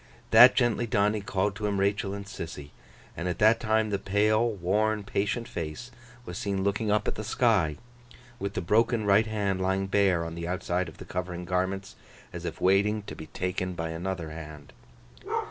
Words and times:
That 0.31 0.55
gently 0.55 0.87
done, 0.87 1.13
he 1.13 1.21
called 1.21 1.55
to 1.57 1.67
him 1.67 1.79
Rachael 1.79 2.15
and 2.15 2.25
Sissy. 2.25 2.71
And 3.15 3.27
at 3.27 3.37
that 3.37 3.59
time 3.59 3.91
the 3.91 3.99
pale, 3.99 4.49
worn, 4.49 5.03
patient 5.03 5.47
face 5.47 5.91
was 6.25 6.39
seen 6.39 6.63
looking 6.63 6.89
up 6.89 7.07
at 7.07 7.13
the 7.13 7.23
sky, 7.23 7.77
with 8.39 8.55
the 8.55 8.61
broken 8.61 9.05
right 9.05 9.27
hand 9.27 9.61
lying 9.61 9.85
bare 9.85 10.25
on 10.25 10.33
the 10.33 10.47
outside 10.47 10.89
of 10.89 10.97
the 10.97 11.05
covering 11.05 11.45
garments, 11.45 11.95
as 12.33 12.45
if 12.45 12.59
waiting 12.59 13.03
to 13.03 13.15
be 13.15 13.27
taken 13.27 13.73
by 13.75 13.89
another 13.91 14.31
hand. 14.31 14.73